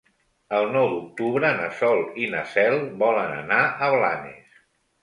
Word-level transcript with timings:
El 0.59 0.63
nou 0.75 0.87
d'octubre 0.93 1.51
na 1.59 1.67
Sol 1.83 2.03
i 2.25 2.31
na 2.33 2.43
Cel 2.55 2.79
volen 3.05 3.39
anar 3.39 3.63
a 3.89 3.93
Blanes. 3.99 4.63